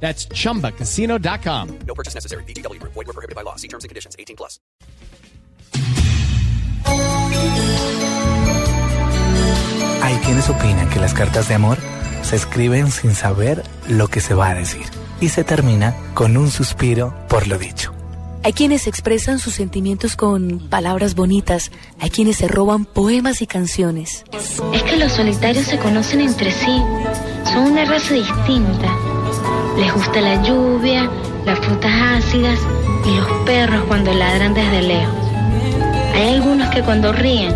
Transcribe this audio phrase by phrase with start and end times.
[0.00, 1.78] That's chumbacasino.com.
[1.86, 2.44] No purchase necessary.
[2.44, 2.80] BGW.
[2.82, 3.56] Void were prohibited by law.
[3.56, 4.14] See terms and conditions.
[4.18, 4.60] 18 plus.
[10.02, 11.78] Hay quienes opinan que las cartas de amor
[12.22, 14.84] se escriben sin saber lo que se va a decir
[15.20, 17.92] y se termina con un suspiro por lo dicho.
[18.42, 24.24] Hay quienes expresan sus sentimientos con palabras bonitas, hay quienes se roban poemas y canciones.
[24.72, 26.80] Es que los solitarios se conocen entre sí,
[27.44, 29.15] son una raza distinta.
[29.76, 31.10] Les gusta la lluvia,
[31.44, 32.58] las frutas ácidas
[33.04, 35.14] y los perros cuando ladran desde lejos.
[36.14, 37.54] Hay algunos que cuando ríen,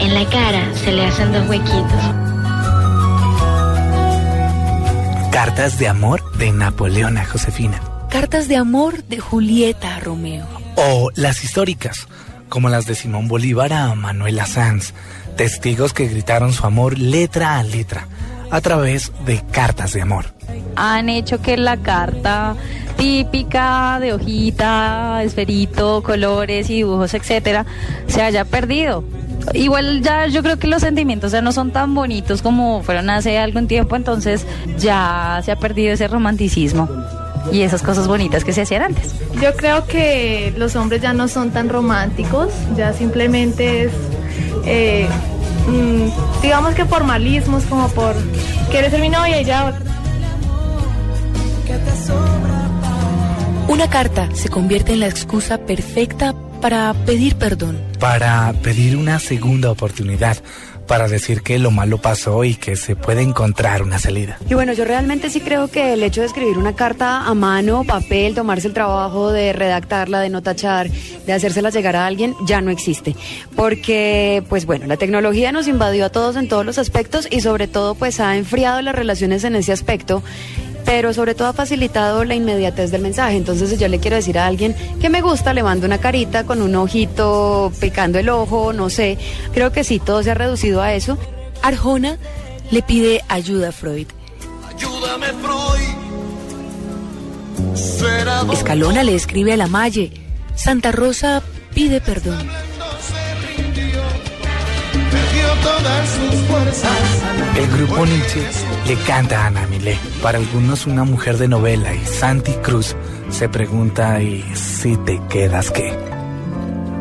[0.00, 2.00] en la cara se le hacen dos huequitos.
[5.30, 7.80] Cartas de amor de Napoleón a Josefina.
[8.10, 10.46] Cartas de amor de Julieta a Romeo.
[10.76, 12.08] O las históricas,
[12.48, 14.92] como las de Simón Bolívar a Manuela Sanz,
[15.36, 18.08] testigos que gritaron su amor letra a letra
[18.54, 20.26] a través de cartas de amor.
[20.76, 22.54] Han hecho que la carta
[22.96, 27.66] típica de hojita, esferito, colores y dibujos, etcétera,
[28.06, 29.02] se haya perdido.
[29.54, 33.38] Igual ya yo creo que los sentimientos ya no son tan bonitos como fueron hace
[33.38, 34.46] algún tiempo, entonces
[34.78, 36.88] ya se ha perdido ese romanticismo
[37.50, 39.16] y esas cosas bonitas que se hacían antes.
[39.42, 43.92] Yo creo que los hombres ya no son tan románticos, ya simplemente es,
[44.64, 45.08] eh,
[45.66, 48.14] mm, digamos que formalismos, como por,
[48.70, 49.40] ¿quieres ser mi novia?
[49.40, 49.72] Y ya.
[53.66, 57.78] Una carta se convierte en la excusa perfecta para pedir perdón.
[57.98, 60.36] Para pedir una segunda oportunidad,
[60.86, 64.38] para decir que lo malo pasó y que se puede encontrar una salida.
[64.48, 67.84] Y bueno, yo realmente sí creo que el hecho de escribir una carta a mano,
[67.84, 72.60] papel, tomarse el trabajo de redactarla, de no tachar, de hacérsela llegar a alguien, ya
[72.60, 73.16] no existe.
[73.56, 77.68] Porque, pues bueno, la tecnología nos invadió a todos en todos los aspectos y sobre
[77.68, 80.22] todo pues ha enfriado las relaciones en ese aspecto
[80.84, 83.36] pero sobre todo ha facilitado la inmediatez del mensaje.
[83.36, 86.44] Entonces, si yo le quiero decir a alguien que me gusta, le mando una carita
[86.44, 89.18] con un ojito picando el ojo, no sé.
[89.52, 91.18] Creo que sí, todo se ha reducido a eso.
[91.62, 92.18] Arjona
[92.70, 94.06] le pide ayuda a Freud.
[94.68, 96.04] Ayúdame, Freud.
[98.52, 100.12] Escalona le escribe a la Malle.
[100.54, 101.42] Santa Rosa
[101.74, 102.48] pide perdón.
[107.56, 108.46] El grupo Nietzsche
[108.86, 109.98] le canta a Ana Milé.
[110.22, 112.96] Para algunos una mujer de novela y Santi Cruz
[113.30, 115.96] se pregunta y si te quedas qué.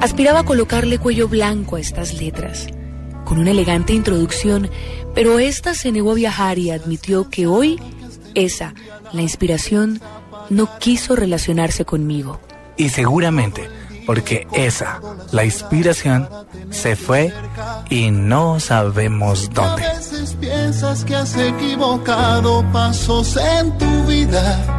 [0.00, 2.66] Aspiraba a colocarle cuello blanco a estas letras,
[3.24, 4.68] con una elegante introducción,
[5.14, 7.80] pero esta se negó a viajar y admitió que hoy
[8.34, 8.74] esa,
[9.12, 10.00] la inspiración,
[10.50, 12.40] no quiso relacionarse conmigo.
[12.76, 13.68] Y seguramente
[14.06, 16.28] porque esa, la inspiración,
[16.70, 17.32] se fue
[17.90, 19.84] y no sabemos dónde.
[19.84, 24.78] A veces piensas que has equivocado pasos en tu vida.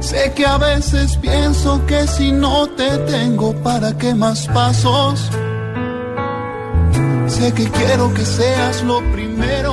[0.00, 5.30] Sé que a veces pienso que si no te tengo, ¿para qué más pasos?
[7.28, 9.70] Sé que quiero que seas lo primero.